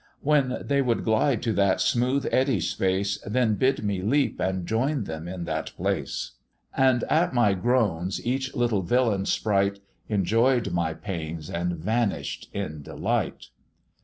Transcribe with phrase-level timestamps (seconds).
[0.21, 5.03] When they would glide to that smooth eddy space, Then bid me leap and join
[5.03, 6.31] them in the place;
[6.75, 9.77] And at my groans each little villain sprite
[10.09, 13.49] Enjoy'd my pains and vanish'd in delight.